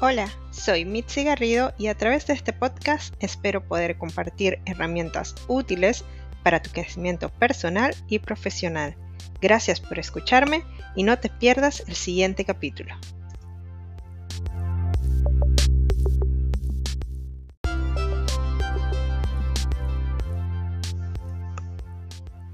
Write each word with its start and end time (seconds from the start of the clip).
Hola, 0.00 0.28
soy 0.52 0.84
Mitzi 0.84 1.24
Garrido 1.24 1.74
y 1.76 1.88
a 1.88 1.96
través 1.96 2.24
de 2.28 2.32
este 2.32 2.52
podcast 2.52 3.12
espero 3.18 3.66
poder 3.66 3.98
compartir 3.98 4.60
herramientas 4.64 5.34
útiles 5.48 6.04
para 6.44 6.62
tu 6.62 6.70
crecimiento 6.70 7.30
personal 7.30 7.92
y 8.06 8.20
profesional. 8.20 8.94
Gracias 9.40 9.80
por 9.80 9.98
escucharme 9.98 10.62
y 10.94 11.02
no 11.02 11.18
te 11.18 11.30
pierdas 11.30 11.82
el 11.88 11.96
siguiente 11.96 12.44
capítulo. 12.44 12.94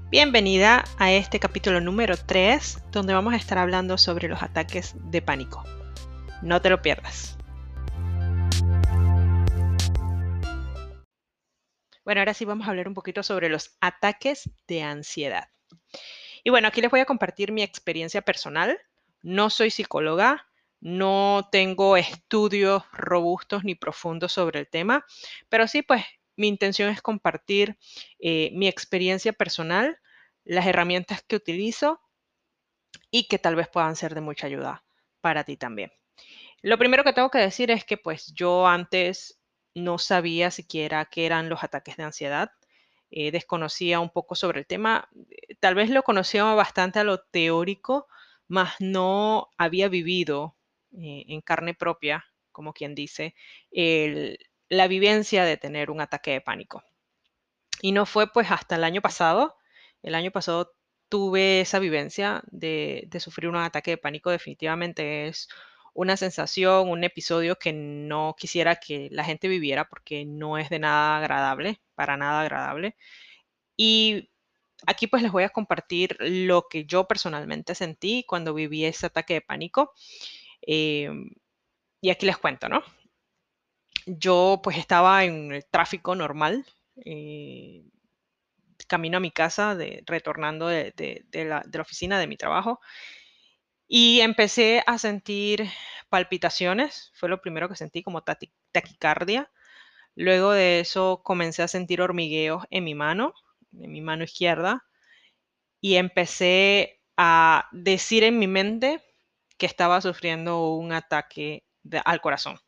Bienvenida 0.09 0.83
a 0.97 1.11
este 1.11 1.39
capítulo 1.39 1.79
número 1.79 2.17
3 2.17 2.79
donde 2.91 3.13
vamos 3.13 3.35
a 3.35 3.37
estar 3.37 3.59
hablando 3.59 3.99
sobre 3.99 4.29
los 4.29 4.41
ataques 4.41 4.95
de 5.11 5.21
pánico. 5.21 5.63
No 6.41 6.61
te 6.61 6.69
lo 6.69 6.81
pierdas. 6.81 7.37
Bueno, 12.03 12.21
ahora 12.21 12.35
sí 12.35 12.45
vamos 12.45 12.67
a 12.67 12.69
hablar 12.69 12.87
un 12.87 12.93
poquito 12.93 13.23
sobre 13.23 13.49
los 13.49 13.77
ataques 13.81 14.49
de 14.67 14.83
ansiedad. 14.83 15.49
Y 16.43 16.51
bueno, 16.51 16.67
aquí 16.67 16.79
les 16.81 16.91
voy 16.91 16.99
a 16.99 17.05
compartir 17.05 17.51
mi 17.51 17.63
experiencia 17.63 18.21
personal. 18.21 18.79
No 19.23 19.49
soy 19.49 19.71
psicóloga, 19.71 20.47
no 20.79 21.49
tengo 21.51 21.97
estudios 21.97 22.83
robustos 22.91 23.63
ni 23.63 23.73
profundos 23.73 24.33
sobre 24.33 24.59
el 24.59 24.69
tema, 24.69 25.03
pero 25.49 25.67
sí, 25.67 25.81
pues 25.81 26.05
mi 26.35 26.47
intención 26.47 26.89
es 26.89 27.01
compartir 27.01 27.79
eh, 28.19 28.51
mi 28.53 28.67
experiencia 28.67 29.33
personal, 29.33 29.99
las 30.43 30.67
herramientas 30.67 31.23
que 31.23 31.37
utilizo 31.37 31.99
y 33.09 33.27
que 33.27 33.39
tal 33.39 33.55
vez 33.55 33.67
puedan 33.67 33.95
ser 33.95 34.13
de 34.13 34.21
mucha 34.21 34.45
ayuda 34.45 34.83
para 35.21 35.43
ti 35.43 35.57
también. 35.57 35.91
Lo 36.65 36.79
primero 36.79 37.03
que 37.03 37.13
tengo 37.13 37.29
que 37.29 37.37
decir 37.37 37.69
es 37.69 37.85
que 37.85 37.95
pues 37.95 38.33
yo 38.33 38.65
antes 38.65 39.39
no 39.75 39.99
sabía 39.99 40.49
siquiera 40.49 41.05
qué 41.05 41.27
eran 41.27 41.47
los 41.47 41.63
ataques 41.63 41.95
de 41.95 42.01
ansiedad. 42.01 42.49
Eh, 43.11 43.29
desconocía 43.29 43.99
un 43.99 44.09
poco 44.09 44.33
sobre 44.33 44.61
el 44.61 44.65
tema. 44.65 45.07
Eh, 45.29 45.57
tal 45.59 45.75
vez 45.75 45.91
lo 45.91 46.01
conocía 46.01 46.43
bastante 46.55 46.97
a 46.97 47.03
lo 47.03 47.19
teórico, 47.19 48.07
mas 48.47 48.73
no 48.79 49.51
había 49.59 49.89
vivido 49.89 50.57
eh, 50.99 51.25
en 51.27 51.41
carne 51.41 51.75
propia, 51.75 52.25
como 52.51 52.73
quien 52.73 52.95
dice, 52.95 53.35
la 54.67 54.87
vivencia 54.87 55.45
de 55.45 55.57
tener 55.57 55.91
un 55.91 56.01
ataque 56.01 56.31
de 56.31 56.41
pánico. 56.41 56.83
Y 57.79 57.91
no 57.91 58.07
fue 58.07 58.33
pues 58.33 58.49
hasta 58.49 58.77
el 58.77 58.85
año 58.85 59.01
pasado. 59.01 59.55
El 60.01 60.15
año 60.15 60.31
pasado 60.31 60.73
tuve 61.09 61.61
esa 61.61 61.77
vivencia 61.77 62.41
de, 62.47 63.03
de 63.05 63.19
sufrir 63.19 63.49
un 63.49 63.55
ataque 63.55 63.91
de 63.91 63.97
pánico. 63.97 64.31
Definitivamente 64.31 65.27
es 65.27 65.47
una 65.95 66.17
sensación, 66.17 66.89
un 66.89 67.03
episodio 67.05 67.57
que 67.57 67.73
no 67.73 68.35
quisiera 68.37 68.75
que 68.75 69.09
la 69.11 69.23
gente 69.23 69.47
viviera 69.47 69.87
porque 69.89 70.25
no 70.25 70.57
es 70.57 70.69
de 70.69 70.79
nada 70.79 71.17
agradable, 71.17 71.81
para 71.95 72.17
nada 72.17 72.41
agradable. 72.41 72.97
Y 73.77 74.29
aquí 74.87 75.07
pues 75.07 75.23
les 75.23 75.31
voy 75.31 75.43
a 75.43 75.49
compartir 75.49 76.17
lo 76.19 76.67
que 76.69 76.85
yo 76.85 77.07
personalmente 77.07 77.75
sentí 77.75 78.25
cuando 78.27 78.53
viví 78.53 78.85
ese 78.85 79.07
ataque 79.07 79.35
de 79.35 79.41
pánico. 79.41 79.93
Em, 80.61 81.29
y 82.01 82.09
aquí 82.11 82.25
les 82.25 82.37
cuento, 82.37 82.69
¿no? 82.69 82.83
Yo 84.05 84.59
pues 84.63 84.77
estaba 84.77 85.23
en 85.23 85.51
el 85.53 85.65
tráfico 85.65 86.15
normal, 86.15 86.65
eh, 87.05 87.83
camino 88.87 89.17
a 89.17 89.21
mi 89.21 89.31
casa, 89.31 89.75
de, 89.75 90.03
retornando 90.05 90.67
de, 90.67 90.93
la, 91.33 91.63
de 91.65 91.77
la 91.77 91.81
oficina 91.81 92.19
de 92.19 92.27
mi 92.27 92.37
trabajo. 92.37 92.81
Y 93.87 94.21
empecé 94.21 94.83
a 94.87 94.97
sentir 94.97 95.69
palpitaciones, 96.09 97.11
fue 97.15 97.29
lo 97.29 97.41
primero 97.41 97.69
que 97.69 97.75
sentí 97.75 98.03
como 98.03 98.23
taquicardia. 98.71 99.51
Luego 100.15 100.51
de 100.51 100.79
eso 100.81 101.21
comencé 101.23 101.63
a 101.63 101.67
sentir 101.67 102.01
hormigueos 102.01 102.65
en 102.71 102.83
mi 102.85 102.95
mano, 102.95 103.33
en 103.73 103.91
mi 103.91 104.01
mano 104.01 104.23
izquierda, 104.23 104.85
y 105.81 105.95
empecé 105.95 107.01
a 107.17 107.69
decir 107.71 108.23
en 108.23 108.39
mi 108.39 108.47
mente 108.47 109.01
que 109.57 109.65
estaba 109.67 110.01
sufriendo 110.01 110.69
un 110.75 110.93
ataque 110.93 111.65
al 112.05 112.21
corazón. 112.21 112.59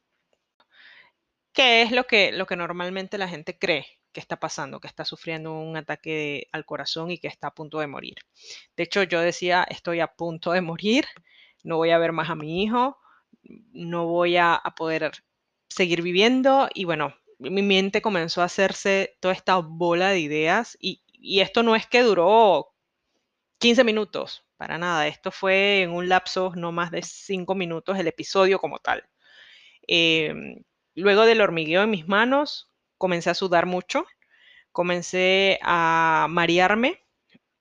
¿Qué 1.51 1.81
es 1.81 1.91
lo 1.91 2.05
que, 2.05 2.31
lo 2.31 2.45
que 2.45 2.55
normalmente 2.55 3.17
la 3.17 3.27
gente 3.27 3.59
cree? 3.59 3.96
Que 4.17 4.21
está 4.21 4.39
pasando, 4.39 4.79
que 4.79 4.87
está 4.87 5.05
sufriendo 5.05 5.53
un 5.53 5.77
ataque 5.77 6.47
al 6.51 6.65
corazón 6.65 7.11
y 7.11 7.19
que 7.19 7.27
está 7.27 7.49
a 7.49 7.53
punto 7.53 7.77
de 7.77 7.85
morir. 7.85 8.15
De 8.75 8.81
hecho, 8.81 9.03
yo 9.03 9.21
decía, 9.21 9.63
estoy 9.69 9.99
a 9.99 10.07
punto 10.07 10.53
de 10.53 10.61
morir, 10.61 11.05
no 11.63 11.77
voy 11.77 11.91
a 11.91 11.99
ver 11.99 12.13
más 12.13 12.31
a 12.31 12.33
mi 12.33 12.63
hijo, 12.63 12.97
no 13.73 14.07
voy 14.07 14.37
a, 14.37 14.59
poder 14.75 15.11
seguir 15.69 16.01
viviendo 16.01 16.67
y 16.73 16.85
bueno, 16.85 17.13
mi 17.37 17.61
mente 17.61 18.01
comenzó 18.01 18.41
a 18.41 18.45
hacerse 18.45 19.15
toda 19.19 19.35
esta 19.35 19.57
bola 19.57 20.09
de 20.09 20.19
ideas 20.21 20.75
y, 20.81 21.03
esto 21.39 21.61
no 21.61 21.75
es 21.75 21.85
que 21.85 22.01
duró 22.01 22.73
15 23.59 23.83
minutos, 23.83 24.47
para 24.57 24.79
nada, 24.79 25.05
esto 25.05 25.29
fue 25.29 25.83
en 25.83 25.91
un 25.91 26.09
lapso 26.09 26.53
no 26.55 26.71
más 26.71 26.89
de 26.89 27.03
5 27.03 27.53
minutos 27.53 27.99
el 27.99 28.07
episodio 28.07 28.57
como 28.57 28.79
tal. 28.79 29.07
Em, 29.87 30.63
luego 30.95 31.27
del 31.27 31.41
hormigueo 31.41 31.83
en 31.83 31.91
mis 31.91 32.07
manos, 32.07 32.67
comencé 32.97 33.29
a 33.29 33.33
sudar 33.33 33.65
mucho, 33.65 34.05
comencé 34.71 35.59
a 35.61 36.27
marearme, 36.29 37.03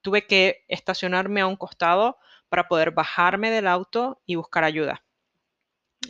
tuve 0.02 0.26
que 0.26 0.64
estacionarme 0.68 1.40
a 1.40 1.46
un 1.46 1.56
costado 1.56 2.18
para 2.48 2.68
poder 2.68 2.92
bajarme 2.92 3.50
del 3.50 3.66
auto 3.66 4.20
y 4.26 4.36
buscar 4.36 4.64
ayuda. 4.64 5.02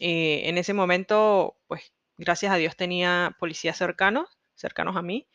Eh, 0.01 0.43
en 0.45 0.59
ese 0.59 0.75
momento, 0.75 1.57
pues 1.67 1.93
gracias 2.19 2.53
a 2.53 2.57
Dios 2.57 2.77
tenía 2.77 3.37
policías 3.39 3.77
cercanos, 3.77 4.29
cercanos 4.55 4.97
a 4.97 5.03
mí, 5.03 5.29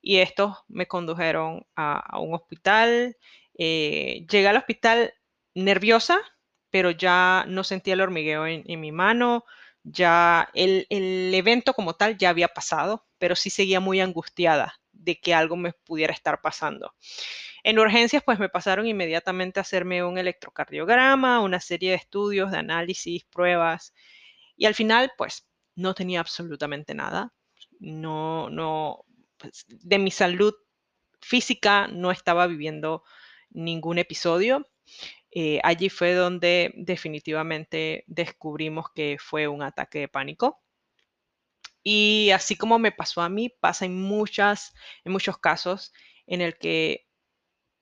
y 0.00 0.18
estos 0.18 0.58
me 0.68 0.86
condujeron 0.86 1.66
a, 1.74 2.18
un 2.20 2.34
hospital. 2.34 3.16
Eh, 3.58 4.26
llegué 4.30 4.48
al 4.48 4.56
hospital 4.56 5.14
nerviosa, 5.54 6.18
pero 6.70 6.90
ya 6.90 7.44
no 7.48 7.64
sentía 7.64 7.94
el 7.94 8.02
hormigueo 8.02 8.46
en, 8.46 8.62
en 8.66 8.80
mi 8.80 8.92
mano, 8.92 9.44
ya 9.88 10.50
el, 10.54 10.86
evento 10.90 11.72
como 11.72 11.94
tal 11.94 12.18
ya 12.18 12.30
había 12.30 12.48
pasado, 12.48 13.06
pero 13.18 13.36
sí 13.36 13.50
seguía 13.50 13.80
muy 13.80 14.00
angustiada 14.00 14.74
de 14.92 15.20
que 15.20 15.32
algo 15.34 15.56
me 15.56 15.72
pudiera 15.72 16.12
estar 16.12 16.40
pasando. 16.40 16.94
En 17.62 17.78
urgencias, 17.78 18.22
pues 18.24 18.38
me 18.38 18.48
pasaron 18.48 18.86
inmediatamente 18.86 19.60
a 19.60 19.62
hacerme 19.62 20.04
un 20.04 20.18
electrocardiograma, 20.18 21.40
una 21.40 21.60
serie 21.60 21.90
de 21.90 21.96
estudios, 21.96 22.50
de 22.50 22.58
análisis, 22.58 23.24
pruebas, 23.24 23.94
y 24.56 24.66
al 24.66 24.74
final, 24.74 25.12
pues 25.16 25.46
no 25.76 25.94
tenía 25.94 26.20
absolutamente 26.20 26.94
nada. 26.94 27.32
No, 27.78 28.50
no, 28.50 29.04
pues, 29.36 29.66
de 29.68 29.98
mi 29.98 30.10
salud 30.10 30.54
física 31.20 31.88
no 31.88 32.10
estaba 32.10 32.46
viviendo 32.46 33.04
ningún 33.50 33.98
episodio. 33.98 34.66
Eh, 35.38 35.60
allí 35.64 35.90
fue 35.90 36.14
donde 36.14 36.72
definitivamente 36.78 38.04
descubrimos 38.06 38.86
que 38.94 39.18
fue 39.20 39.46
un 39.48 39.62
ataque 39.62 39.98
de 39.98 40.08
pánico. 40.08 40.62
Y 41.82 42.30
así 42.30 42.56
como 42.56 42.78
me 42.78 42.90
pasó 42.90 43.20
a 43.20 43.28
mí, 43.28 43.50
pasa 43.50 43.84
en, 43.84 44.00
muchas, 44.00 44.72
en 45.04 45.12
muchos 45.12 45.36
casos 45.36 45.92
en 46.26 46.40
el 46.40 46.56
que 46.56 47.06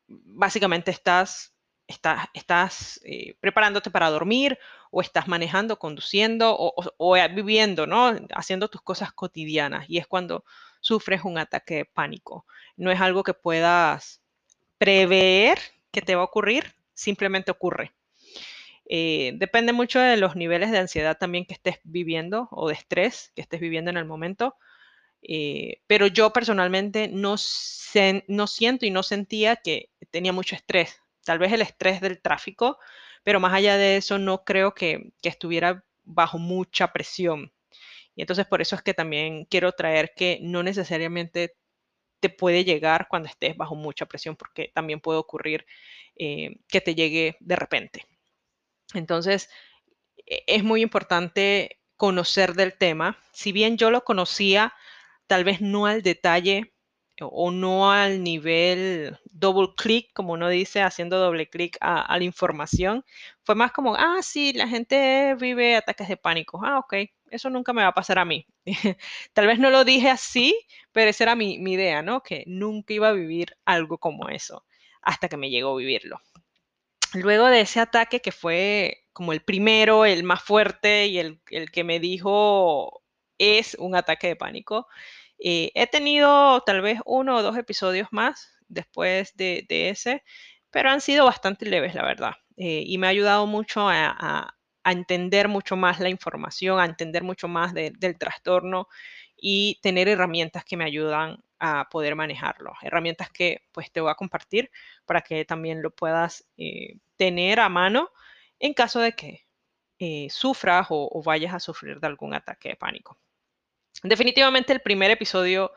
básicamente 0.09 0.91
estás, 0.91 1.55
estás, 1.87 2.27
estás 2.35 3.01
eh, 3.05 3.37
preparándote 3.39 3.89
para 3.89 4.11
dormir 4.11 4.59
o 4.91 5.01
estás 5.01 5.29
manejando, 5.29 5.79
conduciendo 5.79 6.57
o, 6.59 6.75
o, 6.99 7.15
viviendo, 7.33 7.87
¿no? 7.87 8.17
Haciendo 8.35 8.69
tus 8.69 8.83
cosas 8.83 9.13
cotidianas. 9.13 9.87
Y 9.89 9.99
es 9.99 10.09
cuando 10.09 10.45
sufres 10.81 11.23
un 11.23 11.39
ataque 11.39 11.75
de 11.77 11.85
pánico. 11.85 12.47
No 12.77 12.91
es 12.91 13.01
algo 13.01 13.23
que 13.23 13.33
puedas 13.33 14.21
prever 14.77 15.61
que 15.93 16.03
te 16.03 16.17
va 16.17 16.23
a 16.23 16.25
ocurrir, 16.25 16.75
simplemente 16.95 17.51
ocurre. 17.51 17.93
Eh, 18.87 19.33
depende 19.37 19.73
mucho 19.73 19.99
de 20.01 20.17
los 20.17 20.37
niveles 20.37 20.71
de 20.71 20.79
ansiedad 20.79 21.17
también 21.19 21.47
que 21.47 21.55
estés 21.55 21.79
viviendo 21.85 22.49
o 22.51 22.69
de 22.69 22.75
estrés 22.75 23.33
que 23.35 23.43
estés 23.43 23.61
viviendo 23.61 23.91
en 23.91 23.97
el 23.97 24.05
momento. 24.05 24.57
Eh, 25.23 25.81
pero 25.87 26.07
yo 26.07 26.33
personalmente 26.33 27.09
no, 27.09 27.37
no 28.29 28.47
siento 28.47 28.87
y 28.87 28.91
no 28.91 29.03
sentía 29.03 29.57
que 29.57 29.91
tenía 30.11 30.33
mucho 30.33 30.55
estrés. 30.55 31.01
Tal 31.25 31.39
vez 31.39 31.53
el 31.53 31.63
estrés 31.63 32.01
del 32.01 32.21
tráfico, 32.21 32.79
pero 33.23 33.41
más 33.41 33.55
allá 33.55 33.77
de 33.79 33.97
eso 33.97 34.19
no 34.19 34.45
creo 34.45 34.75
que, 34.75 35.13
que 35.23 35.31
estuviera 35.31 35.85
bajo 36.05 36.39
mucha 36.39 36.93
presión. 36.93 37.53
Y 38.15 38.23
entonces 38.23 38.47
por 38.47 38.61
eso 38.63 38.77
es 38.77 38.83
que 38.83 38.95
también 38.95 39.47
quiero 39.47 39.73
traer 39.73 40.13
que 40.15 40.39
no 40.43 40.63
necesariamente 40.63 41.57
te 42.25 42.31
puede 42.31 42.65
llegar 42.65 43.07
cuando 43.07 43.29
estés 43.29 43.55
bajo 43.55 43.75
mucha 43.75 44.07
presión, 44.07 44.35
porque 44.35 44.73
también 44.75 44.99
puede 44.99 45.19
ocurrir 45.19 45.67
eh, 46.17 46.57
que 46.69 46.81
te 46.81 46.95
llegue 46.95 47.37
de 47.39 47.55
repente. 47.55 48.07
Entonces, 48.95 49.51
e, 50.25 50.43
es 50.47 50.65
muy 50.65 50.81
importante 50.81 51.83
conocer 51.99 52.55
del 52.55 52.79
tema. 52.79 53.19
Si 53.35 53.53
bien 53.53 53.77
yo 53.77 53.91
lo 53.91 54.05
conocía, 54.05 54.73
tal 55.27 55.45
vez 55.45 55.61
no 55.61 55.85
al 55.85 56.01
detalle 56.01 56.74
o 57.21 57.51
no 57.51 57.91
al 57.91 58.23
nivel 58.23 59.19
double 59.25 59.75
click, 59.77 60.13
como 60.13 60.33
uno 60.33 60.49
dice, 60.49 60.83
haciendo 60.83 61.19
doble 61.19 61.49
clic 61.49 61.77
a, 61.81 62.17
la 62.19 62.25
información. 62.25 63.05
Fue 63.43 63.55
más 63.55 63.73
como, 63.73 63.95
ah, 63.95 64.19
sí, 64.23 64.53
la 64.53 64.69
gente 64.69 65.37
vive 65.39 65.77
ataques 65.77 66.09
de 66.09 66.17
pánico. 66.17 66.61
Ah, 66.65 66.79
ok, 66.79 66.95
eso 67.31 67.51
nunca 67.51 67.73
me 67.73 67.83
va 67.83 67.89
a 67.89 67.95
pasar 67.95 68.19
a 68.19 68.25
mí. 68.25 68.47
Tal 69.33 69.47
vez 69.47 69.59
no 69.59 69.71
lo 69.71 69.85
dije 69.85 70.11
así, 70.11 70.59
pero 70.93 71.11
esa 71.11 71.25
era 71.25 71.37
mi, 71.37 71.59
mi 71.59 71.73
idea, 71.75 72.03
¿no? 72.03 72.23
Que 72.23 72.45
nunca 72.47 72.95
iba 72.95 73.09
a 73.09 73.13
vivir 73.13 73.57
algo 73.65 73.99
como 73.99 74.29
eso, 74.29 74.65
hasta 75.03 75.29
que 75.29 75.37
me 75.37 75.51
llegó 75.51 75.73
a 75.73 75.77
vivirlo. 75.77 76.21
Luego 77.15 77.47
de 77.47 77.61
ese 77.61 77.81
ataque 77.81 78.21
que 78.21 78.33
fue 78.33 79.05
como 79.13 79.33
el 79.33 79.43
primero, 79.43 80.05
el 80.05 80.25
más 80.25 80.43
fuerte 80.43 81.07
y 81.07 81.19
el, 81.19 81.41
el 81.51 81.71
que 81.71 81.85
me 81.85 82.01
dijo 82.01 83.03
es 83.39 83.77
un 83.79 83.95
ataque 83.95 84.29
de 84.29 84.37
pánico, 84.37 84.89
eh, 85.47 85.73
he 85.75 85.87
tenido 85.87 86.63
tal 86.63 86.81
vez 86.81 87.01
uno 87.05 87.37
o 87.37 87.43
dos 87.43 87.59
episodios 87.59 88.09
más 88.13 88.57
después 88.69 89.37
de, 89.37 89.67
ese, 89.69 90.25
pero 90.71 90.89
han 90.89 91.03
sido 91.03 91.27
bastante 91.27 91.67
leves, 91.67 91.95
la 91.95 92.03
verdad. 92.03 92.33
Eh, 92.57 92.83
y 92.87 92.97
me 92.97 93.07
ha 93.07 93.11
ayudado 93.11 93.47
mucho 93.47 93.87
a, 93.87 94.57
entender 94.87 95.49
mucho 95.49 95.77
más 95.77 96.01
la 96.01 96.09
información, 96.09 96.81
a 96.81 96.87
entender 96.87 97.23
mucho 97.23 97.49
más 97.49 97.75
del 97.75 98.19
trastorno 98.19 98.89
y 99.37 99.79
tener 99.83 100.09
herramientas 100.09 100.65
que 100.65 100.77
me 100.79 100.85
ayudan 100.85 101.43
a 101.59 101.89
poder 101.91 102.17
manejarlo. 102.17 102.73
Herramientas 102.83 103.31
que 103.31 103.63
pues 103.73 103.93
te 103.93 104.01
voy 104.01 104.11
a 104.11 104.15
compartir 104.15 104.71
para 105.07 105.23
que 105.23 105.45
también 105.45 105.83
lo 105.83 105.91
puedas 105.91 106.47
eh, 106.59 106.99
tener 107.17 107.61
a 107.61 107.69
mano 107.69 108.11
en 108.59 108.75
caso 108.75 109.01
de 109.01 109.13
que 109.13 109.47
sufras 110.31 110.87
o 110.91 111.23
vayas 111.25 111.55
a 111.55 111.61
sufrir 111.61 112.01
de 112.01 112.07
algún 112.07 112.35
ataque 112.35 112.71
de 112.71 112.77
pánico. 112.77 113.19
Definitivamente 114.03 114.73
el 114.73 114.81
primer 114.81 115.11
episodio 115.11 115.73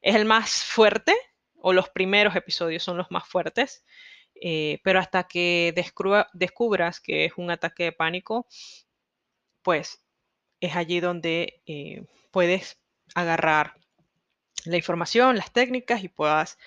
es 0.00 0.14
el 0.14 0.24
más 0.24 0.64
fuerte, 0.64 1.14
o 1.60 1.72
los 1.72 1.88
primeros 1.90 2.36
episodios 2.36 2.82
son 2.82 2.96
los 2.96 3.10
más 3.10 3.26
fuertes, 3.26 3.84
eh, 4.40 4.78
pero 4.84 5.00
hasta 5.00 5.24
que 5.24 5.74
descubras 6.32 7.00
que 7.00 7.24
es 7.24 7.32
un 7.36 7.50
ataque 7.50 7.84
de 7.84 7.92
pánico, 7.92 8.46
pues 9.62 10.00
es 10.60 10.76
allí 10.76 11.00
donde 11.00 11.62
eh, 11.66 12.04
puedes 12.30 12.78
agarrar 13.14 13.74
la 14.64 14.76
información, 14.76 15.36
las 15.36 15.52
técnicas 15.52 16.02
y 16.04 16.08
puedas 16.08 16.58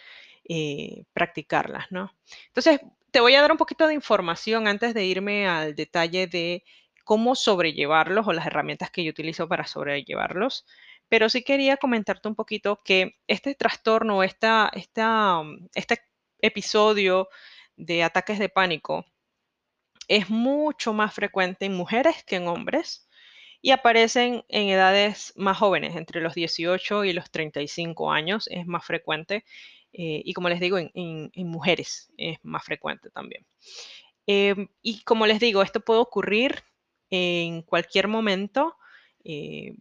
eh, 0.48 1.04
practicarlas, 1.14 1.92
¿no? 1.92 2.14
Entonces, 2.48 2.82
te 3.12 3.20
voy 3.20 3.36
a 3.36 3.42
dar 3.42 3.52
un 3.52 3.58
poquito 3.58 3.88
de 3.88 3.94
información 3.94 4.68
antes 4.68 4.94
de 4.94 5.06
irme 5.06 5.48
al 5.48 5.76
detalle 5.76 6.28
de 6.28 6.64
cómo 7.04 7.36
sobrellevarlos 7.36 8.28
o 8.28 8.34
las 8.34 8.46
herramientas 8.48 8.92
que 8.92 9.04
yo 9.04 9.12
utilizo 9.12 9.48
para 9.48 9.66
sobrellevarlos. 9.66 10.66
Pero 11.10 11.30
sí 11.30 11.44
quería 11.44 11.78
comentarte 11.78 12.28
un 12.28 12.36
poquito 12.36 12.82
que 12.84 13.20
este 13.28 13.56
trastorno, 13.56 14.24
esta, 14.24 14.72
esta, 14.74 15.42
mm, 15.44 15.70
este 15.76 16.02
episodio 16.40 17.30
de 17.76 18.04
ataques 18.04 18.40
de 18.40 18.50
pánico 18.50 19.06
es 20.08 20.30
mucho 20.30 20.94
más 20.94 21.14
frecuente 21.14 21.66
en 21.66 21.74
mujeres 21.74 22.24
que 22.26 22.36
en 22.38 22.48
hombres 22.48 23.08
y 23.62 23.72
aparecen 23.72 24.44
en 24.50 24.70
edades 24.70 25.34
más 25.36 25.58
jóvenes, 25.58 25.96
entre 25.96 26.22
los 26.22 26.34
18 26.34 27.06
y 27.06 27.14
los 27.14 27.30
35 27.32 28.12
años 28.12 28.48
es 28.52 28.66
más 28.66 28.84
frecuente. 28.86 29.46
Eh, 29.94 30.22
y 30.26 30.34
como 30.34 30.50
les 30.50 30.60
digo, 30.60 30.78
en, 30.80 31.32
mujeres 31.36 32.12
es 32.18 32.40
más 32.44 32.64
frecuente 32.64 33.10
también. 33.12 33.46
Em, 34.26 34.68
y 34.82 35.04
como 35.04 35.28
les 35.28 35.40
digo, 35.40 35.62
esto 35.62 35.82
puede 35.82 36.00
ocurrir 36.00 36.64
en 37.12 37.62
cualquier 37.62 38.08
momento, 38.08 38.78
eh, 39.24 39.76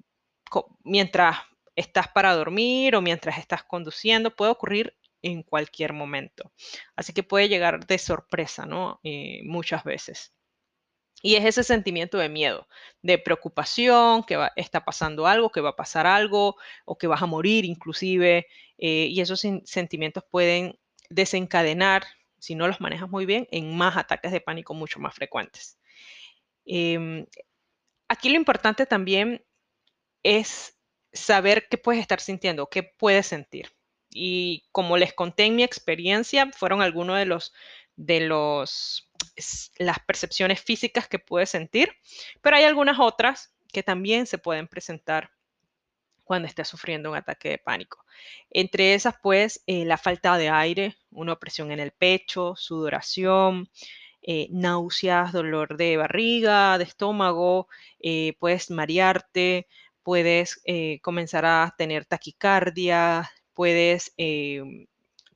mientras 0.84 1.38
estás 1.76 2.08
para 2.08 2.34
dormir 2.34 2.94
o 2.96 3.00
mientras 3.00 3.38
estás 3.38 3.62
conduciendo, 3.64 4.34
puede 4.34 4.50
ocurrir 4.50 4.96
en 5.22 5.42
cualquier 5.42 5.92
momento. 5.92 6.52
Así 6.96 7.12
que 7.12 7.22
puede 7.22 7.48
llegar 7.48 7.86
de 7.86 7.98
sorpresa, 7.98 8.66
¿no? 8.66 9.00
Eh, 9.04 9.42
muchas 9.44 9.84
veces. 9.84 10.34
Y 11.22 11.36
es 11.36 11.44
ese 11.44 11.64
sentimiento 11.64 12.18
de 12.18 12.30
miedo, 12.30 12.66
de 13.02 13.18
preocupación, 13.18 14.24
que 14.24 14.38
está 14.56 14.84
pasando 14.84 15.26
algo, 15.26 15.50
que 15.50 15.60
va 15.60 15.70
a 15.70 15.76
pasar 15.76 16.06
algo, 16.06 16.56
o 16.86 16.96
que 16.96 17.06
vas 17.06 17.22
a 17.22 17.26
morir 17.26 17.64
inclusive. 17.64 18.46
Eh, 18.78 19.06
y 19.10 19.20
esos 19.20 19.44
sentimientos 19.64 20.24
pueden 20.30 20.78
desencadenar, 21.10 22.04
si 22.38 22.54
no 22.54 22.66
los 22.68 22.80
manejas 22.80 23.10
muy 23.10 23.26
bien, 23.26 23.46
en 23.50 23.76
más 23.76 23.96
ataques 23.96 24.32
de 24.32 24.40
pánico 24.40 24.74
mucho 24.74 24.98
más 25.00 25.14
frecuentes. 25.14 25.79
Em, 26.72 27.26
aquí 28.08 28.28
lo 28.28 28.36
importante 28.36 28.86
también 28.86 29.44
es 30.22 30.78
saber 31.12 31.66
qué 31.68 31.78
puedes 31.78 32.00
estar 32.00 32.20
sintiendo, 32.20 32.68
qué 32.68 32.84
puedes 32.84 33.26
sentir. 33.26 33.72
Y 34.08 34.68
como 34.70 34.96
les 34.96 35.12
conté 35.12 35.46
en 35.46 35.56
mi 35.56 35.64
experiencia, 35.64 36.48
fueron 36.52 36.80
algunos 36.80 37.18
de 37.18 37.26
los 37.26 37.52
de 37.96 38.20
los 38.20 39.10
las 39.78 39.98
percepciones 40.06 40.60
físicas 40.62 41.08
que 41.08 41.18
puedes 41.18 41.50
sentir, 41.50 41.92
pero 42.40 42.56
hay 42.56 42.64
algunas 42.64 43.00
otras 43.00 43.52
que 43.72 43.82
también 43.82 44.26
se 44.26 44.38
pueden 44.38 44.68
presentar 44.68 45.32
cuando 46.22 46.46
estés 46.46 46.68
sufriendo 46.68 47.10
un 47.10 47.16
ataque 47.16 47.50
de 47.50 47.58
pánico. 47.58 48.04
Entre 48.50 48.94
esas, 48.94 49.16
pues, 49.20 49.62
eh, 49.66 49.84
la 49.84 49.98
falta 49.98 50.38
de 50.38 50.48
aire, 50.48 50.96
una 51.10 51.32
opresión 51.32 51.72
en 51.72 51.80
el 51.80 51.90
pecho, 51.90 52.54
sudoración, 52.56 53.68
eh, 54.22 54.48
náuseas, 54.50 55.32
dolor 55.32 55.76
de 55.76 55.96
barriga, 55.96 56.76
de 56.78 56.84
estómago, 56.84 57.68
eh, 58.00 58.34
puedes 58.38 58.70
marearte, 58.70 59.66
puedes 60.02 60.60
eh, 60.64 61.00
comenzar 61.02 61.44
a 61.46 61.74
tener 61.78 62.04
taquicardia, 62.04 63.30
puedes 63.54 64.12
em, 64.18 64.86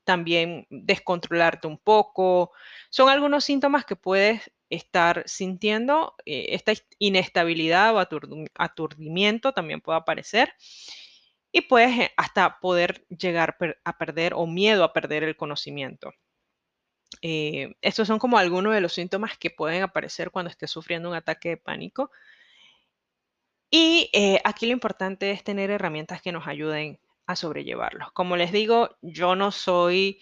también 0.03 0.67
descontrolarte 0.69 1.67
un 1.67 1.79
poco. 1.79 2.51
Son 2.89 3.09
algunos 3.09 3.43
síntomas 3.45 3.85
que 3.85 3.95
puedes 3.95 4.51
estar 4.69 5.23
sintiendo. 5.27 6.15
esta 6.25 6.73
inestabilidad 6.99 7.95
o 7.95 7.99
aturdimiento 8.55 9.53
también 9.53 9.81
puede 9.81 9.99
aparecer. 9.99 10.53
Y 11.51 11.61
puedes 11.61 12.11
hasta 12.17 12.59
poder 12.59 13.05
llegar 13.09 13.57
a 13.85 13.97
perder 13.97 14.33
o 14.35 14.45
miedo 14.47 14.83
a 14.83 14.93
perder 14.93 15.23
el 15.23 15.37
conocimiento. 15.37 16.11
Eh, 17.21 17.75
estos 17.81 18.07
son 18.07 18.19
como 18.19 18.37
algunos 18.37 18.73
de 18.73 18.81
los 18.81 18.93
síntomas 18.93 19.37
que 19.37 19.49
pueden 19.49 19.83
aparecer 19.83 20.31
cuando 20.31 20.49
estés 20.49 20.71
sufriendo 20.71 21.09
un 21.09 21.15
ataque 21.15 21.49
de 21.49 21.57
pánico. 21.57 22.11
Y 23.69 24.09
eh, 24.13 24.39
aquí 24.43 24.65
lo 24.65 24.73
importante 24.73 25.31
es 25.31 25.43
tener 25.43 25.71
herramientas 25.71 26.21
que 26.21 26.31
nos 26.31 26.47
ayuden 26.47 26.99
a 27.25 27.35
sobrellevarlos. 27.35 28.11
Como 28.11 28.37
les 28.37 28.51
digo, 28.51 28.95
yo 29.01 29.35
no 29.35 29.51
soy 29.51 30.19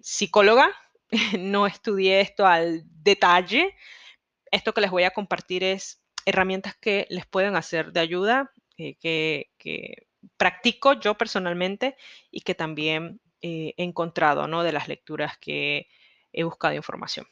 psicóloga, 0.00 0.70
no 1.38 1.66
estudié 1.66 2.20
esto 2.20 2.46
al 2.46 2.82
detalle. 3.02 3.74
Esto 4.50 4.74
que 4.74 4.82
les 4.82 4.90
voy 4.90 5.04
a 5.04 5.12
compartir 5.12 5.64
es 5.64 6.02
herramientas 6.26 6.76
que 6.76 7.06
les 7.08 7.26
pueden 7.26 7.56
hacer 7.56 7.92
de 7.92 8.00
ayuda, 8.00 8.52
eh, 8.76 8.96
que, 8.96 9.50
que, 9.58 10.06
practico 10.36 10.92
yo 10.92 11.16
personalmente 11.16 11.96
y 12.30 12.42
que 12.42 12.54
también 12.54 13.20
he 13.40 13.74
encontrado 13.76 14.46
¿no? 14.46 14.62
de 14.62 14.70
las 14.70 14.86
lecturas 14.86 15.36
que 15.36 15.88
he 16.32 16.44
buscado 16.44 16.74
información. 16.74 17.26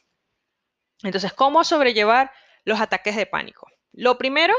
Entonces, 1.03 1.33
¿cómo 1.33 1.63
sobrellevar 1.63 2.31
los 2.63 2.79
ataques 2.79 3.15
de 3.15 3.25
pánico? 3.25 3.67
Lo 3.91 4.17
primero 4.17 4.53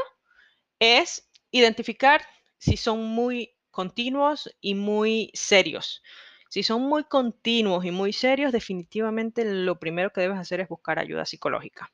es 0.79 1.29
identificar 1.51 2.21
si 2.57 2.77
son 2.77 3.05
muy 3.05 3.55
continuos 3.71 4.53
y 4.61 4.75
muy 4.75 5.31
serios. 5.33 6.03
Si 6.49 6.61
son 6.61 6.83
muy 6.83 7.05
continuos 7.05 7.85
y 7.85 7.91
muy 7.91 8.13
serios, 8.13 8.51
definitivamente 8.51 9.43
lo 9.45 9.79
primero 9.79 10.11
que 10.11 10.21
debes 10.21 10.37
hacer 10.37 10.59
es 10.59 10.67
buscar 10.67 10.99
ayuda 10.99 11.25
psicológica. 11.25 11.91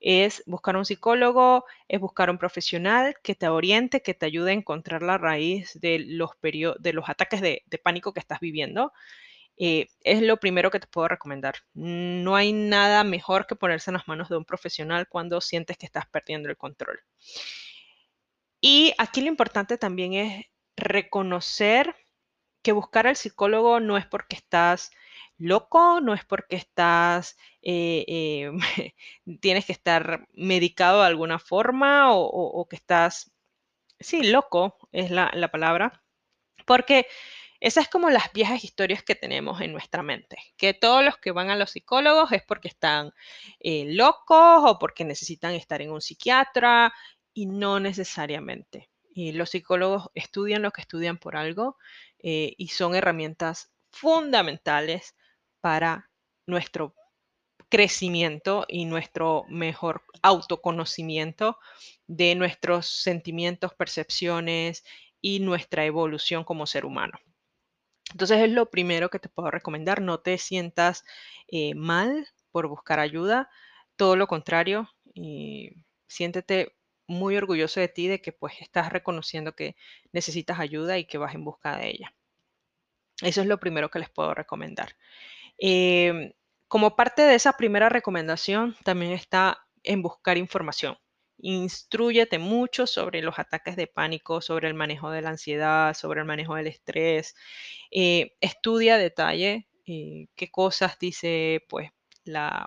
Es 0.00 0.42
buscar 0.46 0.76
un 0.76 0.84
psicólogo, 0.84 1.64
es 1.88 1.98
buscar 1.98 2.30
un 2.30 2.38
profesional 2.38 3.16
que 3.22 3.34
te 3.34 3.48
oriente, 3.48 4.02
que 4.02 4.14
te 4.14 4.26
ayude 4.26 4.50
a 4.50 4.54
encontrar 4.54 5.02
la 5.02 5.18
raíz 5.18 5.78
de 5.80 5.98
los, 6.00 6.30
ataques 7.08 7.40
de 7.40 7.80
pánico 7.82 8.12
que 8.12 8.20
estás 8.20 8.40
viviendo 8.40 8.92
eh, 9.58 9.88
es 10.02 10.22
lo 10.22 10.38
primero 10.38 10.70
que 10.70 10.80
te 10.80 10.86
puedo 10.86 11.08
recomendar. 11.08 11.56
No 11.74 12.36
hay 12.36 12.52
nada 12.52 13.02
mejor 13.04 13.46
que 13.46 13.56
ponerse 13.56 13.90
en 13.90 13.94
las 13.94 14.06
manos 14.06 14.28
de 14.28 14.36
un 14.36 14.44
profesional 14.44 15.08
cuando 15.08 15.40
sientes 15.40 15.76
que 15.76 15.86
estás 15.86 16.06
perdiendo 16.06 16.48
el 16.48 16.56
control. 16.56 17.00
Y 18.60 18.94
aquí 18.98 19.20
lo 19.20 19.28
importante 19.28 19.78
también 19.78 20.14
es 20.14 20.46
reconocer 20.76 21.96
que 22.62 22.72
buscar 22.72 23.06
al 23.06 23.16
psicólogo 23.16 23.80
no 23.80 23.96
es 23.96 24.06
porque 24.06 24.36
estás 24.36 24.90
loco, 25.38 26.00
no 26.00 26.14
es 26.14 26.24
porque 26.24 26.56
estás, 26.56 27.36
eh, 27.62 28.04
eh, 28.08 28.52
tienes 29.40 29.66
que 29.66 29.72
estar 29.72 30.26
medicado 30.34 31.00
de 31.00 31.06
alguna 31.06 31.38
forma 31.38 32.12
o, 32.12 32.66
que 32.68 32.76
estás, 32.76 33.32
sí, 34.00 34.24
loco 34.24 34.76
es 34.92 35.10
la, 35.10 35.30
la 35.34 35.50
palabra, 35.50 36.02
porque 36.66 37.06
esas 37.60 37.84
es 37.84 37.90
como 37.90 38.10
las 38.10 38.32
viejas 38.32 38.62
historias 38.62 39.02
que 39.02 39.16
tenemos 39.16 39.60
en 39.60 39.72
nuestra 39.72 40.02
mente, 40.02 40.38
que 40.56 40.74
todos 40.74 41.04
los 41.04 41.16
que 41.18 41.32
van 41.32 41.50
a 41.50 41.56
los 41.56 41.70
psicólogos 41.70 42.30
es 42.32 42.42
porque 42.44 42.68
están 42.68 43.12
eh, 43.60 43.84
locos 43.94 44.62
o 44.64 44.78
porque 44.78 45.04
necesitan 45.04 45.54
estar 45.54 45.82
en 45.82 45.90
un 45.90 46.00
psiquiatra 46.00 46.92
y 47.34 47.46
no 47.46 47.80
necesariamente. 47.80 48.90
Y 49.12 49.32
los 49.32 49.50
psicólogos 49.50 50.10
estudian 50.14 50.62
lo 50.62 50.70
que 50.70 50.82
estudian 50.82 51.18
por 51.18 51.36
algo 51.36 51.76
eh, 52.20 52.54
y 52.56 52.68
son 52.68 52.94
herramientas 52.94 53.72
fundamentales 53.90 55.16
para 55.60 56.10
nuestro 56.46 56.94
crecimiento 57.68 58.64
y 58.68 58.84
nuestro 58.84 59.44
mejor 59.48 60.02
autoconocimiento 60.22 61.58
de 62.06 62.34
nuestros 62.36 62.86
sentimientos, 62.86 63.74
percepciones 63.74 64.84
y 65.20 65.40
nuestra 65.40 65.84
evolución 65.84 66.44
como 66.44 66.66
ser 66.66 66.86
humano. 66.86 67.18
Entonces 68.12 68.38
es 68.40 68.50
lo 68.50 68.70
primero 68.70 69.10
que 69.10 69.18
te 69.18 69.28
puedo 69.28 69.50
recomendar. 69.50 70.00
No 70.00 70.20
te 70.20 70.38
sientas 70.38 71.04
eh, 71.48 71.74
mal 71.74 72.28
por 72.50 72.68
buscar 72.68 73.00
ayuda. 73.00 73.50
Todo 73.96 74.16
lo 74.16 74.26
contrario, 74.26 74.88
y 75.14 75.72
siéntete 76.06 76.76
muy 77.06 77.36
orgulloso 77.36 77.80
de 77.80 77.88
ti 77.88 78.06
de 78.06 78.20
que 78.20 78.32
pues 78.32 78.54
estás 78.60 78.92
reconociendo 78.92 79.54
que 79.54 79.76
necesitas 80.12 80.60
ayuda 80.60 80.98
y 80.98 81.06
que 81.06 81.18
vas 81.18 81.34
en 81.34 81.44
busca 81.44 81.76
de 81.76 81.88
ella. 81.88 82.14
Eso 83.22 83.40
es 83.40 83.46
lo 83.46 83.58
primero 83.58 83.90
que 83.90 83.98
les 83.98 84.10
puedo 84.10 84.34
recomendar. 84.34 84.94
Em, 85.58 86.32
como 86.68 86.96
parte 86.96 87.22
de 87.22 87.34
esa 87.34 87.54
primera 87.54 87.88
recomendación, 87.88 88.76
también 88.84 89.12
está 89.12 89.66
en 89.82 90.02
buscar 90.02 90.38
información. 90.38 90.98
Instruyete 91.40 92.38
mucho 92.38 92.86
sobre 92.86 93.22
los 93.22 93.38
ataques 93.38 93.76
de 93.76 93.86
pánico, 93.86 94.40
sobre 94.40 94.68
el 94.68 94.74
manejo 94.74 95.10
de 95.10 95.22
la 95.22 95.30
ansiedad, 95.30 95.94
sobre 95.94 96.20
el 96.20 96.26
manejo 96.26 96.56
del 96.56 96.66
estrés. 96.66 97.36
Eh, 97.90 98.36
estudia 98.40 98.96
a 98.96 98.98
detalle 98.98 99.68
eh, 99.86 100.26
qué 100.34 100.50
cosas 100.50 100.98
dice 100.98 101.64
pues, 101.68 101.90
la, 102.24 102.66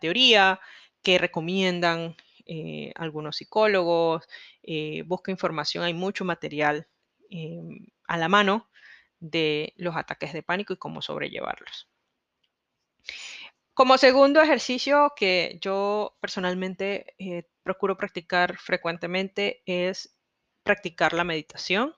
teoría, 0.00 0.60
qué 1.02 1.18
recomiendan 1.18 2.16
eh, 2.46 2.92
algunos 2.96 3.36
psicólogos. 3.36 4.26
busca 5.06 5.30
información, 5.30 5.84
hay 5.84 5.94
mucho 5.94 6.24
material 6.24 6.88
em, 7.30 7.86
a 8.08 8.16
la 8.16 8.28
mano 8.28 8.70
de 9.20 9.74
los 9.76 9.96
ataques 9.96 10.32
de 10.32 10.42
pánico 10.42 10.72
y 10.72 10.78
cómo 10.78 11.02
sobrellevarlos. 11.02 11.91
Como 13.82 13.98
segundo 13.98 14.40
ejercicio 14.40 15.12
que 15.16 15.58
yo 15.60 16.16
personalmente 16.20 17.16
eh, 17.18 17.48
procuro 17.64 17.96
practicar 17.96 18.56
frecuentemente 18.56 19.64
es 19.66 20.16
practicar 20.62 21.12
la 21.14 21.24
meditación. 21.24 21.92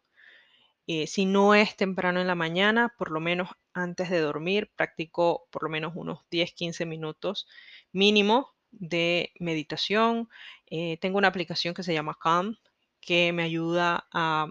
Eh, 0.86 1.06
si 1.06 1.26
no 1.26 1.54
es 1.54 1.76
temprano 1.76 2.22
en 2.22 2.26
la 2.26 2.34
mañana, 2.34 2.94
por 2.96 3.10
lo 3.10 3.20
menos 3.20 3.50
antes 3.74 4.08
de 4.08 4.20
dormir, 4.20 4.72
practico 4.74 5.46
por 5.50 5.62
lo 5.64 5.68
menos 5.68 5.92
unos 5.94 6.20
10-15 6.30 6.86
minutos 6.86 7.46
mínimo 7.92 8.54
de 8.70 9.34
meditación. 9.38 10.30
Eh, 10.70 10.96
tengo 11.02 11.18
una 11.18 11.28
aplicación 11.28 11.74
que 11.74 11.82
se 11.82 11.92
llama 11.92 12.16
Calm 12.18 12.56
que 12.98 13.30
me 13.34 13.42
ayuda 13.42 14.08
a 14.10 14.46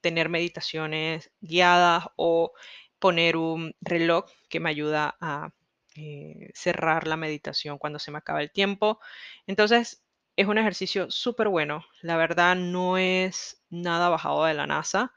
tener 0.00 0.30
meditaciones 0.30 1.30
guiadas 1.42 2.06
o 2.16 2.52
poner 2.98 3.36
un 3.36 3.74
reloj 3.82 4.24
que 4.48 4.60
me 4.60 4.70
ayuda 4.70 5.14
a 5.20 5.50
eh, 5.98 6.50
cerrar 6.54 7.06
la 7.06 7.16
meditación 7.16 7.78
cuando 7.78 7.98
se 7.98 8.10
me 8.10 8.18
acaba 8.18 8.42
el 8.42 8.50
tiempo. 8.52 9.00
Entonces, 9.46 10.02
es 10.36 10.46
un 10.46 10.58
ejercicio 10.58 11.10
súper 11.10 11.48
bueno. 11.48 11.84
La 12.02 12.16
verdad, 12.16 12.56
no 12.56 12.98
es 12.98 13.62
nada 13.70 14.08
bajado 14.08 14.44
de 14.44 14.54
la 14.54 14.66
NASA. 14.66 15.12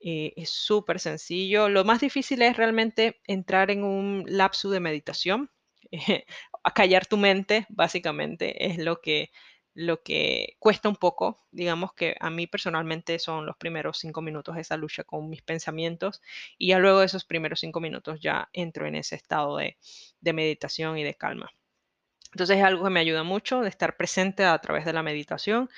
Eh, 0.00 0.32
es 0.36 0.50
súper 0.50 1.00
sencillo. 1.00 1.68
Lo 1.68 1.84
más 1.84 2.00
difícil 2.00 2.42
es 2.42 2.56
realmente 2.56 3.20
entrar 3.26 3.70
en 3.70 3.84
un 3.84 4.24
lapso 4.26 4.70
de 4.70 4.80
meditación. 4.80 5.50
a 6.64 6.72
callar 6.72 7.06
tu 7.06 7.16
mente, 7.16 7.66
básicamente, 7.68 8.66
es 8.66 8.78
lo 8.78 9.00
que 9.00 9.30
lo 9.74 10.02
que 10.02 10.56
cuesta 10.58 10.88
un 10.88 10.96
poco, 10.96 11.38
digamos 11.50 11.94
que 11.94 12.16
a 12.20 12.30
mí 12.30 12.46
personalmente 12.46 13.18
son 13.18 13.46
los 13.46 13.56
primeros 13.56 13.98
cinco 13.98 14.20
minutos 14.20 14.54
de 14.54 14.60
esa 14.60 14.76
lucha 14.76 15.04
con 15.04 15.28
mis 15.30 15.42
pensamientos 15.42 16.20
y 16.58 16.68
ya 16.68 16.78
luego 16.78 17.00
de 17.00 17.06
esos 17.06 17.24
primeros 17.24 17.60
cinco 17.60 17.80
minutos 17.80 18.20
ya 18.20 18.48
entro 18.52 18.86
en 18.86 18.96
ese 18.96 19.16
estado 19.16 19.56
de, 19.56 19.76
meditación 20.32 20.98
y 20.98 21.04
de 21.04 21.14
calma. 21.14 21.50
Entonces 22.32 22.58
es 22.58 22.64
algo 22.64 22.84
que 22.84 22.90
me 22.90 23.00
ayuda 23.00 23.22
mucho 23.22 23.60
de 23.60 23.68
estar 23.68 23.96
presente 23.96 24.44
a 24.44 24.58
través 24.58 24.84
de 24.84 24.92
la 24.92 25.02
meditación 25.02 25.68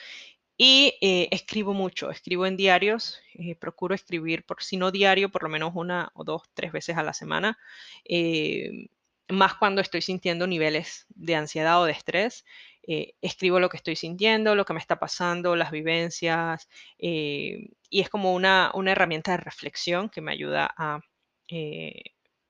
y 0.56 0.94
eh, 1.00 1.28
escribo 1.32 1.74
mucho, 1.74 2.10
escribo 2.10 2.46
en 2.46 2.56
diarios, 2.56 3.20
eh, 3.34 3.56
procuro 3.56 3.94
escribir, 3.94 4.44
por 4.46 4.62
si 4.62 4.76
no 4.76 4.92
diario, 4.92 5.30
por 5.30 5.42
lo 5.42 5.48
menos 5.48 5.72
una 5.74 6.10
o 6.14 6.22
dos, 6.22 6.42
tres 6.54 6.70
veces 6.70 6.96
a 6.96 7.02
la 7.02 7.12
semana. 7.12 7.58
Eh, 8.04 8.88
más 9.28 9.54
cuando 9.54 9.80
estoy 9.80 10.02
sintiendo 10.02 10.46
niveles 10.46 11.06
de 11.08 11.36
ansiedad 11.36 11.80
o 11.80 11.84
de 11.84 11.92
estrés. 11.92 12.44
Eh, 12.86 13.14
escribo 13.22 13.60
lo 13.60 13.70
que 13.70 13.78
estoy 13.78 13.96
sintiendo, 13.96 14.54
lo 14.54 14.64
que 14.66 14.74
me 14.74 14.80
está 14.80 14.98
pasando, 14.98 15.56
las 15.56 15.70
vivencias, 15.70 16.68
eh, 16.98 17.70
y 17.88 18.00
es 18.00 18.10
como 18.10 18.34
una, 18.34 18.72
herramienta 18.86 19.32
de 19.32 19.38
reflexión 19.38 20.10
que 20.10 20.20
me 20.20 20.32
ayuda 20.32 20.74
a 20.76 21.00
eh, 21.48 22.02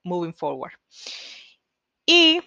moving 0.03 0.35
forward. 0.35 0.73
Y 2.07 2.41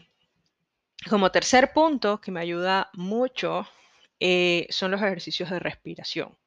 como 1.10 1.32
tercer 1.32 1.72
punto 1.74 2.20
que 2.20 2.32
me 2.32 2.42
ayuda 2.42 2.90
mucho 2.94 3.68
son 4.70 4.92
los 4.92 5.02
ejercicios 5.02 5.50
de 5.50 5.60
respiración. 5.60 6.38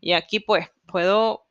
Y 0.00 0.12
aquí 0.12 0.40
pues 0.40 0.70
puedo 0.86 1.48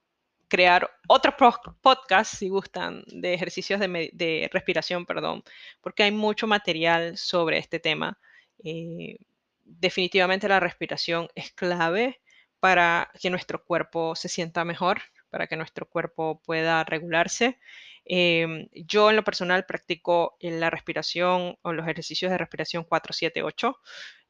crear 0.48 0.90
otro 1.08 1.36
podcast, 1.82 2.36
si 2.36 2.50
gustan, 2.50 3.04
de 3.08 3.34
ejercicios 3.34 3.80
de, 3.80 4.50
respiración, 4.52 5.06
perdón, 5.06 5.44
porque 5.82 6.04
hay 6.04 6.12
mucho 6.12 6.48
material 6.48 7.18
sobre 7.18 7.58
este 7.58 7.80
tema. 7.80 8.18
Eh, 8.64 9.18
definitivamente 9.64 10.48
la 10.48 10.60
respiración 10.60 11.28
es 11.36 11.52
clave 11.52 12.22
para 12.60 13.12
que 13.20 13.30
nuestro 13.30 13.64
cuerpo 13.64 14.16
se 14.16 14.30
sienta 14.30 14.66
mejor, 14.66 15.02
para 15.30 15.48
que 15.48 15.58
nuestro 15.58 15.88
cuerpo 15.88 16.42
pueda 16.46 16.84
regularse. 16.84 17.60
Em, 18.06 18.70
yo 18.74 19.10
en 19.10 19.18
lo 19.18 19.24
personal 19.24 19.66
practico 19.66 20.38
la 20.40 20.70
respiración 20.70 21.58
o 21.62 21.74
los 21.74 21.86
ejercicios 21.86 22.32
de 22.32 22.38
respiración 22.38 22.84
478, 22.86 23.80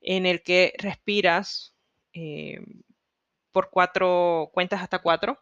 en 0.01 0.25
el 0.25 0.41
que 0.43 0.73
respiras 0.79 1.75
em, 2.13 2.83
por 3.51 3.69
cuatro 3.69 4.49
cuentas 4.53 4.81
hasta 4.81 4.99
cuatro 4.99 5.39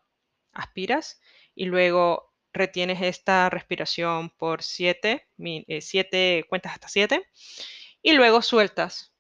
aspiras 0.54 1.20
y 1.54 1.66
luego 1.66 2.34
retienes 2.54 3.02
esta 3.02 3.50
respiración 3.50 4.30
por 4.30 4.64
siete, 4.64 5.28
eh, 5.38 5.82
siete 5.82 6.46
cuentas 6.50 6.74
hasta 6.74 6.88
siete 6.88 7.28
y 8.06 8.14
luego 8.14 8.44
sueltas 8.44 9.12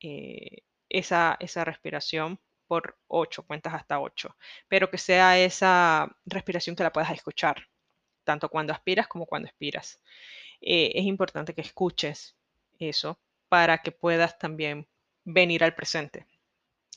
eh, 0.00 0.62
esa, 0.88 1.36
esa 1.40 1.64
respiración 1.64 2.38
por 2.68 2.96
ocho 3.08 3.42
cuentas 3.42 3.74
hasta 3.74 3.98
ocho, 3.98 4.36
pero 4.68 4.88
que 4.88 4.96
sea 4.96 5.40
esa 5.40 6.08
respiración 6.24 6.76
que 6.76 6.84
la 6.84 6.92
puedas 6.92 7.10
escuchar, 7.10 7.68
tanto 8.22 8.48
cuando 8.48 8.72
aspiras 8.72 9.08
como 9.08 9.26
cuando 9.26 9.48
expiras. 9.48 10.00
Eh, 10.60 10.92
es 10.94 11.04
importante 11.04 11.52
que 11.52 11.62
escuches 11.62 12.36
eso 12.78 13.18
para 13.48 13.78
que 13.78 13.90
puedas 13.90 14.38
también 14.38 14.86
venir 15.24 15.64
al 15.64 15.74
presente. 15.74 16.28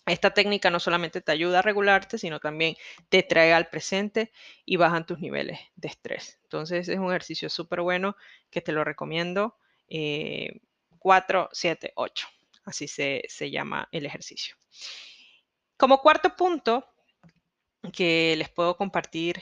Esta 0.06 0.32
técnica 0.32 0.70
no 0.70 0.80
solamente 0.80 1.22
te 1.22 1.32
ayuda 1.32 1.58
a 1.60 1.64
regularte, 1.64 2.20
sino 2.20 2.40
también 2.40 2.76
te 3.10 3.24
trae 3.24 3.52
al 3.52 3.70
presente 3.70 4.32
y 4.64 4.76
bajan 4.76 5.08
tus 5.08 5.20
niveles 5.20 5.60
de 5.76 5.88
estrés. 5.88 6.38
Entonces 6.44 6.88
es 6.88 7.00
un 7.00 7.10
ejercicio 7.10 7.50
súper 7.50 7.82
bueno 7.82 8.16
que 8.52 8.62
te 8.62 8.74
lo 8.74 8.84
recomiendo. 8.84 9.58
4, 11.06 11.50
7, 11.52 11.92
8. 11.98 12.28
Así 12.66 12.88
se, 12.88 13.22
llama 13.52 13.88
el 13.92 14.08
ejercicio. 14.08 14.56
Como 15.78 16.00
cuarto 16.00 16.36
punto 16.36 16.84
que 17.94 18.34
les 18.36 18.50
puedo 18.50 18.76
compartir 18.76 19.40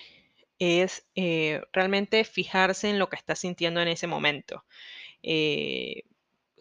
es 0.59 1.07
eh, 1.15 1.61
realmente 1.71 2.25
fijarse 2.25 2.89
en 2.89 2.99
lo 2.99 3.07
que 3.07 3.15
estás 3.15 3.39
sintiendo 3.39 3.79
en 3.79 3.87
ese 3.87 4.07
momento. 4.07 4.65
Eh, 5.21 6.03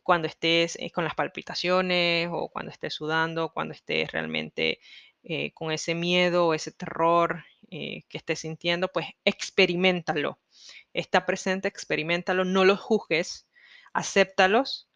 cuando 0.05 0.29
estés 0.29 0.77
eh, 0.79 0.93
con 0.93 1.03
las 1.03 1.17
palpitaciones 1.17 2.29
o 2.31 2.49
cuando 2.49 2.71
estés 2.71 2.95
sudando, 2.95 3.53
cuando 3.53 3.75
estés 3.75 4.13
realmente 4.13 4.79
con 5.55 5.73
ese 5.73 5.97
miedo 5.97 6.47
o 6.47 6.55
ese 6.55 6.71
terror 6.71 7.45
que 7.69 8.05
estés 8.13 8.41
sintiendo, 8.41 8.87
pues 8.87 9.07
experimentalo. 9.25 10.39
Está 10.93 11.27
presente, 11.27 11.67
experimentalo, 11.67 12.45
no 12.45 12.65
los 12.65 12.81
juzgues, 12.81 13.49
acéptalos. 13.93 14.89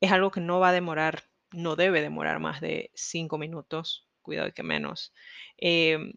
Es 0.00 0.12
algo 0.12 0.30
que 0.30 0.40
no 0.40 0.60
va 0.60 0.70
a 0.70 0.72
demorar, 0.72 1.24
no 1.52 1.76
debe 1.76 2.02
demorar 2.02 2.40
más 2.40 2.60
de 2.60 2.90
cinco 2.94 3.38
minutos, 3.38 4.08
cuidado 4.22 4.52
que 4.52 4.62
menos. 4.62 5.12
Em, 5.56 6.14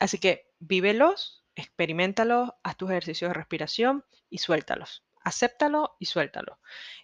así 0.00 0.18
que 0.18 0.50
vívelos, 0.58 1.44
experimentalos, 1.54 2.50
haz 2.62 2.76
tus 2.76 2.90
ejercicios 2.90 3.30
de 3.30 3.34
respiración 3.34 4.04
y 4.30 4.38
suéltalos 4.38 5.04
acéptalo 5.24 5.96
y 5.98 6.06
suéltalo. 6.06 6.58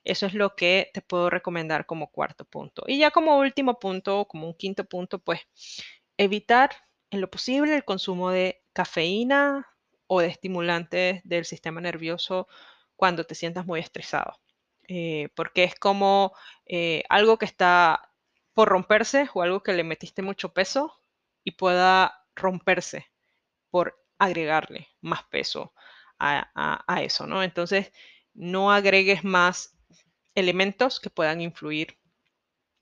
Eso 0.05 0.27
es 0.27 0.35
lo 0.35 0.55
que 0.57 0.91
te 0.93 1.03
puedo 1.03 1.31
recomendar 1.31 1.87
como 1.87 2.11
cuarto 2.11 2.45
punto. 2.45 2.85
Y 2.87 2.99
ya 2.99 3.11
como 3.11 3.39
último 3.39 3.79
punto, 3.79 4.27
como 4.27 4.47
un 4.47 4.55
quinto 4.55 4.85
punto, 4.85 5.19
pues 5.19 5.41
evitar 6.17 6.71
en 7.11 7.21
lo 7.21 7.31
posible 7.31 7.75
el 7.75 7.85
consumo 7.85 8.31
de 8.31 8.63
cafeína 8.73 9.67
o 10.07 10.21
de 10.21 10.29
estimulantes 10.29 11.21
del 11.25 11.45
sistema 11.45 11.81
nervioso 11.81 12.49
cuando 12.97 13.25
te 13.25 13.35
sientas 13.35 13.67
muy 13.67 13.81
estresado. 13.81 14.39
Eh, 14.89 15.29
porque 15.37 15.65
es 15.65 15.75
como 15.75 16.33
eh, 16.65 17.05
algo 17.11 17.37
que 17.39 17.45
está 17.45 18.11
por 18.55 18.71
romperse 18.71 19.29
o 19.35 19.43
algo 19.43 19.63
que 19.63 19.75
le 19.75 19.85
metiste 19.85 20.23
mucho 20.23 20.55
peso 20.55 20.95
y 21.45 21.53
pueda 21.53 22.25
romperse 22.35 23.07
por 23.71 24.03
agregarle 24.19 24.89
más 25.03 25.25
peso 25.25 25.75
a, 26.19 27.03
eso, 27.03 27.27
¿no? 27.27 27.43
Entonces, 27.43 27.93
no 28.35 28.73
agregues 28.73 29.25
más 29.25 29.77
elementos 30.35 31.01
que 31.01 31.11
puedan 31.11 31.41
influir 31.41 31.99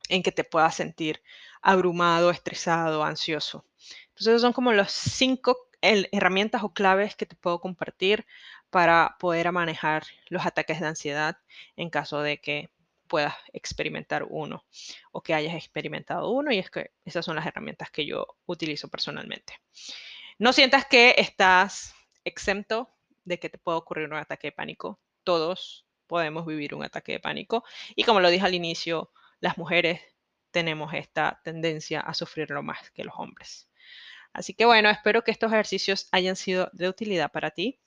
en 0.09 0.23
que 0.23 0.33
te 0.33 0.45
puedas 0.45 0.77
sentir 0.77 1.23
abrumado, 1.61 2.31
estresado, 2.31 3.05
ansioso. 3.05 3.67
Entonces, 4.11 4.41
son 4.41 4.53
como 4.53 4.73
los 4.73 4.93
cinco 4.93 5.57
herramientas 5.83 6.63
o 6.63 6.73
claves 6.73 7.17
que 7.17 7.27
te 7.27 7.37
puedo 7.37 7.61
compartir 7.61 8.27
para 8.71 9.17
poder 9.19 9.51
manejar 9.53 10.05
los 10.29 10.45
ataques 10.45 10.81
de 10.81 10.87
ansiedad 10.87 11.39
en 11.77 11.91
caso 11.91 12.21
de 12.21 12.39
que 12.39 12.71
puedas 13.07 13.35
experimentar 13.53 14.27
uno 14.29 14.65
o 15.13 15.23
que 15.23 15.35
hayas 15.35 15.55
experimentado 15.55 16.31
uno 16.31 16.53
y 16.53 16.59
es 16.59 16.71
que 16.71 16.91
esas 17.05 17.25
son 17.25 17.37
las 17.37 17.47
herramientas 17.47 17.91
que 17.91 18.05
yo 18.05 18.27
utilizo 18.47 18.89
personalmente. 18.89 19.55
No 20.39 20.53
sientas 20.53 20.87
que 20.87 21.15
estás 21.19 21.95
exento 22.25 22.91
de 23.25 23.39
que 23.39 23.49
te 23.49 23.59
pueda 23.59 23.79
ocurrir 23.79 24.09
un 24.09 24.15
ataque 24.15 24.49
de 24.49 24.53
pánico. 24.53 25.01
Todos 25.25 25.87
podemos 26.07 26.47
vivir 26.47 26.75
un 26.75 26.85
ataque 26.85 27.13
de 27.13 27.21
pánico 27.21 27.65
y 27.95 28.05
como 28.05 28.21
lo 28.21 28.31
dije 28.31 28.45
al 28.45 28.55
inicio, 28.55 29.11
las 29.41 29.59
mujeres 29.59 30.01
tenemos 30.51 30.95
esta 30.95 31.41
tendencia 31.45 32.01
a 32.01 32.15
sufrirlo 32.15 32.63
más 32.63 32.91
que 32.91 33.05
los 33.05 33.15
hombres. 33.19 33.69
Así 34.33 34.53
que 34.53 34.67
bueno, 34.67 34.91
espero 34.91 35.25
que 35.25 35.31
estos 35.31 35.53
ejercicios 35.53 36.09
hayan 36.13 36.37
sido 36.37 36.71
de 36.73 36.89
utilidad 36.89 37.33
para 37.33 37.51
ti. 37.51 37.81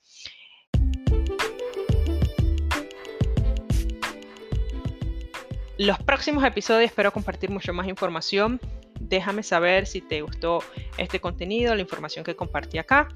Los 5.79 5.97
próximos 5.97 6.43
episodios 6.43 6.89
espero 6.89 7.13
compartir 7.13 7.49
mucho 7.49 7.73
más 7.73 7.87
información. 7.87 8.59
Déjame 8.99 9.43
saber 9.43 9.87
si 9.87 10.01
te 10.01 10.21
gustó 10.21 10.61
este 10.97 11.21
contenido, 11.21 11.73
la 11.73 11.79
información 11.79 12.25
que 12.25 12.35
compartí 12.35 12.77
acá. 12.79 13.07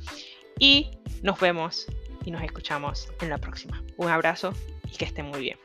Y 0.59 0.91
nos 1.21 1.41
vemos 1.41 1.87
y 2.23 2.31
nos 2.31 2.41
escuchamos 2.41 3.09
en 3.19 3.29
la 3.29 3.37
próxima. 3.37 3.83
Un 3.97 4.07
abrazo 4.07 4.53
y 4.89 4.95
que 4.95 5.03
estén 5.03 5.25
muy 5.25 5.41
bien. 5.41 5.62